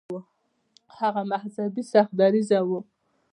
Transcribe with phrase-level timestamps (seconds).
[0.99, 2.69] هغه مذهبي سخت دریځه و.